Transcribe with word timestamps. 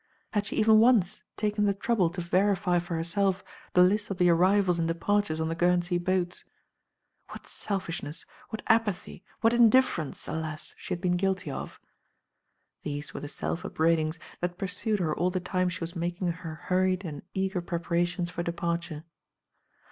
Had 0.31 0.47
she 0.47 0.55
even 0.55 0.79
once 0.79 1.21
taken 1.37 1.65
the 1.65 1.75
trou 1.75 1.95
ble 1.95 2.09
to 2.09 2.21
verify 2.21 2.79
for 2.79 2.95
herself 2.95 3.43
the 3.73 3.83
list 3.83 4.09
of 4.09 4.17
the 4.17 4.29
arrivals 4.31 4.79
and 4.79 4.87
departures 4.87 5.39
on 5.39 5.47
the 5.47 5.53
Guernsey 5.53 5.99
boats. 5.99 6.43
What 7.29 7.45
selfish 7.45 8.01
ness, 8.01 8.25
what 8.49 8.63
apathy, 8.65 9.23
what 9.41 9.53
indifference^ 9.53 10.27
alas! 10.27 10.73
she 10.75 10.91
had 10.95 11.01
been 11.01 11.17
guilty 11.17 11.51
of. 11.51 11.79
These 12.81 13.13
were 13.13 13.19
the 13.19 13.27
self 13.27 13.63
upbraidings 13.63 14.17
that 14.39 14.57
pursued 14.57 14.97
her 14.99 15.15
all 15.15 15.29
the 15.29 15.39
time 15.39 15.69
she 15.69 15.81
was 15.81 15.95
making 15.95 16.29
her 16.29 16.55
hurried 16.55 17.05
and 17.05 17.21
eager 17.35 17.61
preparations 17.61 18.31
for 18.31 18.41
departure. 18.41 19.03